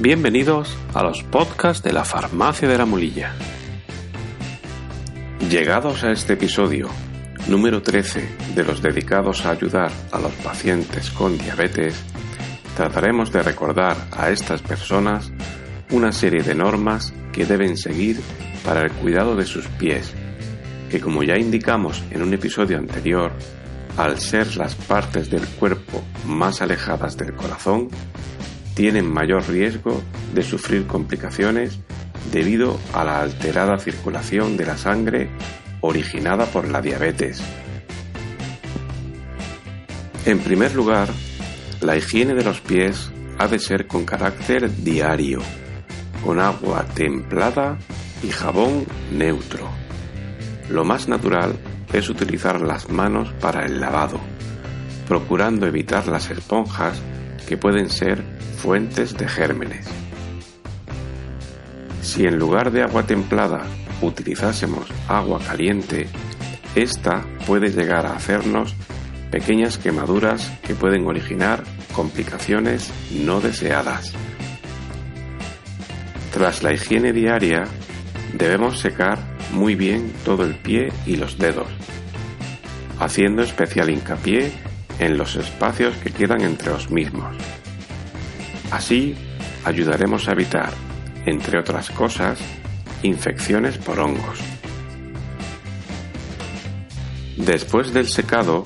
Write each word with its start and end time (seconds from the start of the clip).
Bienvenidos 0.00 0.74
a 0.94 1.02
los 1.02 1.22
podcasts 1.22 1.82
de 1.84 1.92
la 1.92 2.02
Farmacia 2.02 2.66
de 2.66 2.78
la 2.78 2.86
Mulilla. 2.86 3.34
Llegados 5.50 6.02
a 6.02 6.12
este 6.12 6.32
episodio, 6.32 6.88
número 7.46 7.82
13 7.82 8.26
de 8.54 8.64
los 8.64 8.80
dedicados 8.80 9.44
a 9.44 9.50
ayudar 9.50 9.92
a 10.12 10.18
los 10.18 10.32
pacientes 10.36 11.10
con 11.10 11.36
diabetes, 11.36 11.94
trataremos 12.74 13.30
de 13.30 13.42
recordar 13.42 13.98
a 14.12 14.30
estas 14.30 14.62
personas 14.62 15.30
una 15.90 16.10
serie 16.10 16.42
de 16.42 16.54
normas 16.54 17.12
que 17.34 17.44
deben 17.44 17.76
seguir 17.76 18.18
para 18.64 18.80
el 18.80 18.92
cuidado 18.92 19.36
de 19.36 19.44
sus 19.44 19.66
pies, 19.68 20.10
que 20.90 21.00
como 21.00 21.22
ya 21.22 21.36
indicamos 21.36 22.02
en 22.12 22.22
un 22.22 22.32
episodio 22.32 22.78
anterior, 22.78 23.30
al 23.98 24.18
ser 24.18 24.56
las 24.56 24.74
partes 24.74 25.28
del 25.28 25.46
cuerpo 25.46 26.02
más 26.26 26.62
alejadas 26.62 27.18
del 27.18 27.34
corazón, 27.34 27.88
tienen 28.74 29.12
mayor 29.12 29.48
riesgo 29.48 30.02
de 30.34 30.42
sufrir 30.42 30.86
complicaciones 30.86 31.78
debido 32.30 32.78
a 32.94 33.04
la 33.04 33.20
alterada 33.20 33.78
circulación 33.78 34.56
de 34.56 34.66
la 34.66 34.76
sangre 34.76 35.30
originada 35.80 36.46
por 36.46 36.68
la 36.68 36.80
diabetes. 36.80 37.42
En 40.24 40.38
primer 40.38 40.74
lugar, 40.74 41.08
la 41.80 41.96
higiene 41.96 42.34
de 42.34 42.44
los 42.44 42.60
pies 42.60 43.10
ha 43.38 43.48
de 43.48 43.58
ser 43.58 43.88
con 43.88 44.04
carácter 44.04 44.70
diario, 44.84 45.40
con 46.24 46.38
agua 46.38 46.84
templada 46.94 47.78
y 48.22 48.28
jabón 48.28 48.86
neutro. 49.10 49.68
Lo 50.70 50.84
más 50.84 51.08
natural 51.08 51.56
es 51.92 52.08
utilizar 52.08 52.60
las 52.60 52.88
manos 52.88 53.32
para 53.40 53.66
el 53.66 53.80
lavado, 53.80 54.20
procurando 55.08 55.66
evitar 55.66 56.06
las 56.06 56.30
esponjas 56.30 57.02
que 57.48 57.56
pueden 57.56 57.90
ser 57.90 58.22
fuentes 58.62 59.16
de 59.16 59.26
gérmenes. 59.26 59.86
Si 62.00 62.26
en 62.26 62.38
lugar 62.38 62.70
de 62.70 62.82
agua 62.82 63.02
templada 63.02 63.62
utilizásemos 64.00 64.86
agua 65.08 65.40
caliente, 65.40 66.06
esta 66.76 67.24
puede 67.44 67.70
llegar 67.70 68.06
a 68.06 68.14
hacernos 68.14 68.76
pequeñas 69.32 69.78
quemaduras 69.78 70.52
que 70.62 70.76
pueden 70.76 71.06
originar 71.08 71.64
complicaciones 71.92 72.92
no 73.10 73.40
deseadas. 73.40 74.12
Tras 76.32 76.62
la 76.62 76.72
higiene 76.72 77.12
diaria, 77.12 77.64
debemos 78.32 78.78
secar 78.78 79.18
muy 79.52 79.74
bien 79.74 80.12
todo 80.24 80.44
el 80.44 80.54
pie 80.54 80.92
y 81.04 81.16
los 81.16 81.36
dedos, 81.36 81.68
haciendo 83.00 83.42
especial 83.42 83.90
hincapié 83.90 84.52
en 85.00 85.18
los 85.18 85.34
espacios 85.34 85.96
que 85.96 86.12
quedan 86.12 86.42
entre 86.42 86.70
los 86.70 86.92
mismos. 86.92 87.34
Así 88.72 89.14
ayudaremos 89.64 90.28
a 90.28 90.32
evitar, 90.32 90.72
entre 91.26 91.58
otras 91.58 91.90
cosas, 91.90 92.38
infecciones 93.02 93.76
por 93.76 94.00
hongos. 94.00 94.40
Después 97.36 97.92
del 97.92 98.08
secado, 98.08 98.64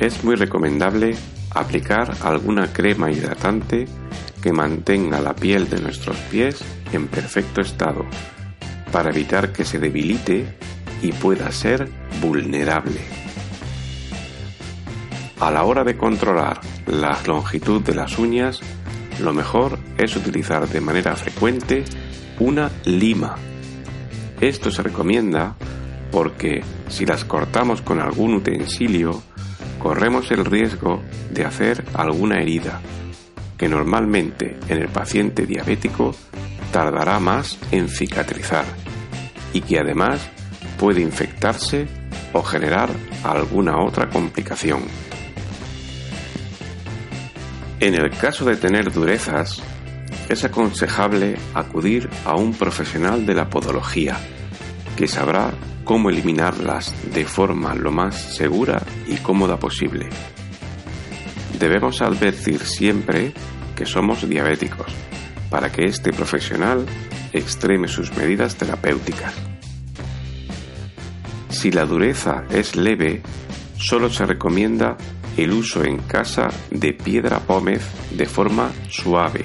es 0.00 0.24
muy 0.24 0.34
recomendable 0.36 1.14
aplicar 1.50 2.16
alguna 2.22 2.72
crema 2.72 3.10
hidratante 3.10 3.86
que 4.42 4.52
mantenga 4.52 5.20
la 5.20 5.34
piel 5.34 5.68
de 5.68 5.80
nuestros 5.80 6.16
pies 6.30 6.64
en 6.92 7.06
perfecto 7.08 7.60
estado 7.60 8.06
para 8.90 9.10
evitar 9.10 9.52
que 9.52 9.66
se 9.66 9.78
debilite 9.78 10.56
y 11.02 11.12
pueda 11.12 11.52
ser 11.52 11.88
vulnerable. 12.22 13.00
A 15.38 15.50
la 15.50 15.64
hora 15.64 15.84
de 15.84 15.98
controlar 15.98 16.60
la 16.86 17.18
longitud 17.26 17.82
de 17.82 17.94
las 17.94 18.18
uñas, 18.18 18.60
lo 19.20 19.32
mejor 19.32 19.78
es 19.98 20.16
utilizar 20.16 20.68
de 20.68 20.80
manera 20.80 21.16
frecuente 21.16 21.84
una 22.38 22.70
lima. 22.84 23.36
Esto 24.40 24.70
se 24.70 24.82
recomienda 24.82 25.56
porque 26.10 26.62
si 26.88 27.06
las 27.06 27.24
cortamos 27.24 27.82
con 27.82 28.00
algún 28.00 28.34
utensilio, 28.34 29.22
corremos 29.78 30.30
el 30.30 30.44
riesgo 30.44 31.02
de 31.32 31.44
hacer 31.44 31.84
alguna 31.94 32.40
herida, 32.40 32.80
que 33.58 33.68
normalmente 33.68 34.56
en 34.68 34.78
el 34.78 34.88
paciente 34.88 35.46
diabético 35.46 36.14
tardará 36.72 37.18
más 37.20 37.58
en 37.70 37.88
cicatrizar 37.88 38.64
y 39.52 39.60
que 39.60 39.78
además 39.78 40.28
puede 40.78 41.00
infectarse 41.00 41.86
o 42.32 42.42
generar 42.42 42.90
alguna 43.22 43.78
otra 43.82 44.08
complicación. 44.08 44.82
En 47.84 47.94
el 47.94 48.08
caso 48.08 48.46
de 48.46 48.56
tener 48.56 48.90
durezas, 48.90 49.62
es 50.30 50.42
aconsejable 50.42 51.36
acudir 51.52 52.08
a 52.24 52.34
un 52.34 52.54
profesional 52.54 53.26
de 53.26 53.34
la 53.34 53.50
podología, 53.50 54.16
que 54.96 55.06
sabrá 55.06 55.52
cómo 55.84 56.08
eliminarlas 56.08 56.94
de 57.12 57.26
forma 57.26 57.74
lo 57.74 57.92
más 57.92 58.14
segura 58.36 58.82
y 59.06 59.16
cómoda 59.16 59.58
posible. 59.58 60.08
Debemos 61.58 62.00
advertir 62.00 62.60
siempre 62.60 63.34
que 63.76 63.84
somos 63.84 64.26
diabéticos, 64.26 64.90
para 65.50 65.70
que 65.70 65.84
este 65.84 66.10
profesional 66.14 66.86
extreme 67.34 67.88
sus 67.88 68.16
medidas 68.16 68.56
terapéuticas. 68.56 69.34
Si 71.50 71.70
la 71.70 71.84
dureza 71.84 72.44
es 72.48 72.76
leve, 72.76 73.20
solo 73.84 74.08
se 74.08 74.24
recomienda 74.24 74.96
el 75.36 75.52
uso 75.52 75.84
en 75.84 75.98
casa 75.98 76.48
de 76.70 76.94
piedra 76.94 77.40
pómez 77.40 77.82
de 78.12 78.24
forma 78.24 78.70
suave, 78.88 79.44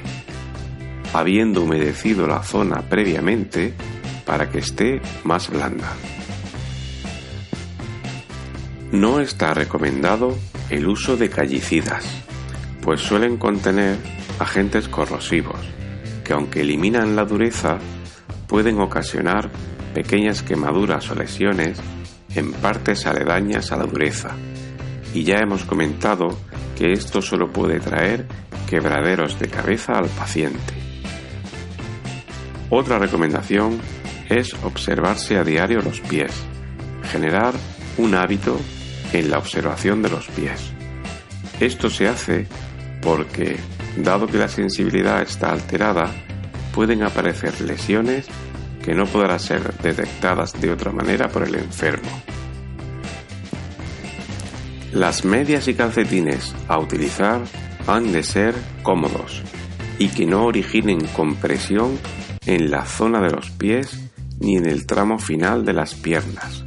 habiendo 1.13 1.63
humedecido 1.63 2.25
la 2.25 2.41
zona 2.41 2.83
previamente 2.83 3.73
para 4.25 4.49
que 4.49 4.59
esté 4.59 5.01
más 5.25 5.49
blanda. 5.49 5.91
No 8.93 9.19
está 9.19 9.53
recomendado 9.53 10.37
el 10.69 10.87
uso 10.87 11.17
de 11.17 11.29
callicidas, 11.29 12.05
pues 12.81 13.01
suelen 13.01 13.35
contener 13.35 13.97
agentes 14.39 14.87
corrosivos, 14.87 15.59
que 16.23 16.31
aunque 16.31 16.61
eliminan 16.61 17.17
la 17.17 17.25
dureza, 17.25 17.77
pueden 18.47 18.79
ocasionar 18.79 19.49
pequeñas 19.93 20.43
quemaduras 20.43 21.11
o 21.11 21.15
lesiones 21.15 21.81
en 22.35 22.53
partes 22.53 23.05
aledañas 23.05 23.71
a 23.71 23.77
la 23.77 23.85
dureza 23.85 24.35
y 25.13 25.23
ya 25.23 25.37
hemos 25.37 25.63
comentado 25.63 26.37
que 26.77 26.91
esto 26.93 27.21
solo 27.21 27.51
puede 27.51 27.79
traer 27.79 28.27
quebraderos 28.67 29.39
de 29.39 29.47
cabeza 29.47 29.93
al 29.93 30.07
paciente. 30.09 30.73
Otra 32.69 32.99
recomendación 32.99 33.79
es 34.29 34.53
observarse 34.63 35.37
a 35.37 35.43
diario 35.43 35.81
los 35.81 36.01
pies, 36.01 36.31
generar 37.11 37.53
un 37.97 38.13
hábito 38.13 38.59
en 39.11 39.31
la 39.31 39.39
observación 39.39 40.03
de 40.03 40.09
los 40.09 40.27
pies. 40.27 40.71
Esto 41.59 41.89
se 41.89 42.07
hace 42.07 42.47
porque, 43.01 43.57
dado 43.97 44.27
que 44.27 44.37
la 44.37 44.47
sensibilidad 44.47 45.21
está 45.21 45.51
alterada, 45.51 46.11
pueden 46.73 47.03
aparecer 47.03 47.59
lesiones 47.61 48.27
que 48.83 48.93
no 48.93 49.05
podrán 49.05 49.39
ser 49.39 49.73
detectadas 49.81 50.59
de 50.59 50.71
otra 50.71 50.91
manera 50.91 51.29
por 51.29 51.43
el 51.43 51.55
enfermo. 51.55 52.09
Las 54.91 55.23
medias 55.23 55.67
y 55.67 55.75
calcetines 55.75 56.55
a 56.67 56.79
utilizar 56.79 57.41
han 57.87 58.11
de 58.11 58.23
ser 58.23 58.55
cómodos 58.81 59.43
y 59.99 60.07
que 60.07 60.25
no 60.25 60.45
originen 60.45 61.05
compresión 61.07 61.99
en 62.45 62.71
la 62.71 62.85
zona 62.85 63.21
de 63.21 63.31
los 63.31 63.51
pies 63.51 63.99
ni 64.39 64.55
en 64.55 64.65
el 64.65 64.85
tramo 64.85 65.19
final 65.19 65.65
de 65.65 65.73
las 65.73 65.93
piernas. 65.93 66.63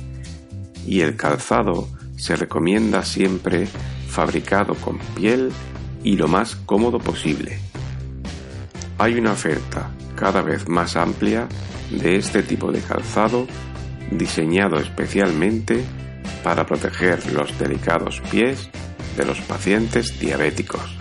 Y 0.86 1.00
el 1.00 1.16
calzado 1.16 1.88
se 2.16 2.36
recomienda 2.36 3.04
siempre 3.04 3.66
fabricado 4.08 4.74
con 4.74 4.98
piel 4.98 5.50
y 6.04 6.16
lo 6.16 6.28
más 6.28 6.54
cómodo 6.54 6.98
posible. 6.98 7.58
Hay 8.98 9.14
una 9.14 9.32
oferta 9.32 9.90
cada 10.22 10.40
vez 10.40 10.68
más 10.68 10.94
amplia 10.94 11.48
de 11.90 12.14
este 12.14 12.44
tipo 12.44 12.70
de 12.70 12.80
calzado 12.80 13.48
diseñado 14.12 14.78
especialmente 14.78 15.82
para 16.44 16.64
proteger 16.64 17.32
los 17.32 17.58
delicados 17.58 18.22
pies 18.30 18.70
de 19.16 19.26
los 19.26 19.40
pacientes 19.40 20.20
diabéticos. 20.20 20.96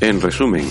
En 0.00 0.18
resumen, 0.22 0.66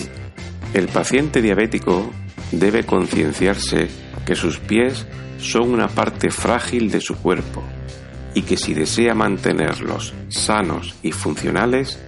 el 0.73 0.87
paciente 0.87 1.39
diabético 1.39 2.11
debe 2.51 2.83
concienciarse 2.83 3.87
que 4.25 4.35
sus 4.35 4.57
pies 4.57 5.05
son 5.37 5.71
una 5.71 5.87
parte 5.87 6.31
frágil 6.31 6.89
de 6.89 6.99
su 6.99 7.15
cuerpo 7.17 7.61
y 8.33 8.41
que 8.41 8.57
si 8.57 8.73
desea 8.73 9.13
mantenerlos 9.13 10.15
sanos 10.29 10.95
y 11.03 11.11
funcionales, 11.11 11.99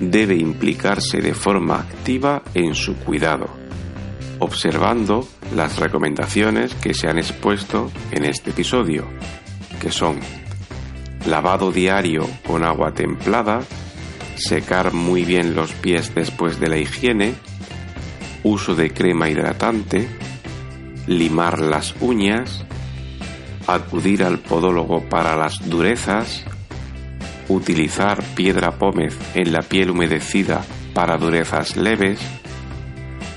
debe 0.00 0.36
implicarse 0.36 1.20
de 1.20 1.34
forma 1.34 1.80
activa 1.80 2.42
en 2.54 2.74
su 2.74 2.96
cuidado, 2.96 3.48
observando 4.38 5.28
las 5.54 5.78
recomendaciones 5.78 6.74
que 6.74 6.94
se 6.94 7.08
han 7.08 7.18
expuesto 7.18 7.90
en 8.10 8.24
este 8.24 8.50
episodio, 8.50 9.08
que 9.80 9.90
son 9.90 10.20
lavado 11.26 11.72
diario 11.72 12.28
con 12.46 12.64
agua 12.64 12.92
templada, 12.94 13.60
secar 14.36 14.92
muy 14.92 15.24
bien 15.24 15.54
los 15.54 15.72
pies 15.72 16.14
después 16.14 16.60
de 16.60 16.68
la 16.68 16.78
higiene 16.78 17.34
uso 18.42 18.74
de 18.74 18.92
crema 18.92 19.28
hidratante, 19.28 20.08
limar 21.06 21.60
las 21.60 21.94
uñas, 22.00 22.64
acudir 23.66 24.24
al 24.24 24.38
podólogo 24.38 25.08
para 25.08 25.36
las 25.36 25.68
durezas, 25.68 26.44
utilizar 27.48 28.22
piedra 28.34 28.78
pómez 28.78 29.16
en 29.34 29.52
la 29.52 29.62
piel 29.62 29.90
humedecida 29.90 30.64
para 30.94 31.16
durezas 31.16 31.76
leves, 31.76 32.20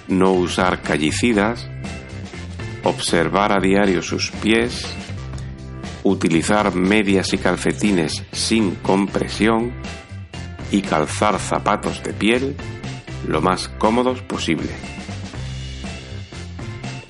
no 0.07 0.31
usar 0.31 0.81
callicidas, 0.81 1.69
observar 2.83 3.51
a 3.51 3.61
diario 3.61 4.01
sus 4.01 4.31
pies, 4.31 4.85
utilizar 6.03 6.73
medias 6.75 7.33
y 7.33 7.37
calcetines 7.37 8.23
sin 8.31 8.75
compresión 8.75 9.73
y 10.71 10.81
calzar 10.81 11.39
zapatos 11.39 12.03
de 12.03 12.13
piel 12.13 12.55
lo 13.27 13.41
más 13.41 13.69
cómodos 13.69 14.21
posible. 14.21 14.69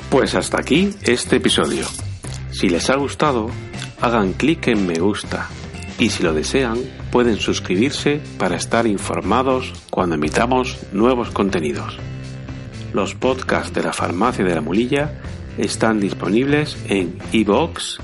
Pues 0.09 0.35
hasta 0.35 0.59
aquí 0.59 0.89
este 1.03 1.37
episodio. 1.37 1.85
Si 2.51 2.67
les 2.67 2.89
ha 2.89 2.97
gustado, 2.97 3.49
hagan 4.01 4.33
clic 4.33 4.67
en 4.67 4.85
me 4.85 4.99
gusta 4.99 5.49
y 6.01 6.09
si 6.09 6.23
lo 6.23 6.33
desean, 6.33 6.79
pueden 7.11 7.37
suscribirse 7.37 8.19
para 8.39 8.55
estar 8.55 8.87
informados 8.87 9.71
cuando 9.91 10.15
emitamos 10.15 10.79
nuevos 10.91 11.29
contenidos. 11.29 11.95
Los 12.91 13.13
podcasts 13.13 13.71
de 13.71 13.83
la 13.83 13.93
Farmacia 13.93 14.43
de 14.43 14.55
la 14.55 14.61
Mulilla 14.61 15.21
están 15.59 15.99
disponibles 15.99 16.75
en 16.89 17.19
iVoox, 17.31 17.99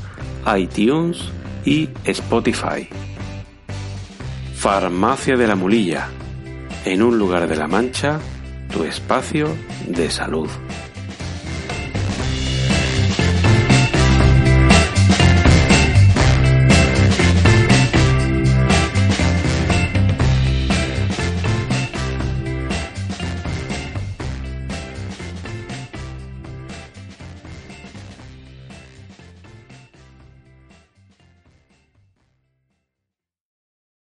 iTunes 0.55 1.17
y 1.65 1.89
Spotify. 2.03 2.87
Farmacia 4.53 5.35
de 5.35 5.47
la 5.47 5.55
Mulilla, 5.55 6.07
en 6.85 7.01
un 7.01 7.17
lugar 7.17 7.47
de 7.47 7.55
la 7.55 7.67
Mancha, 7.67 8.19
tu 8.71 8.83
espacio 8.83 9.49
de 9.87 10.11
salud. 10.11 10.49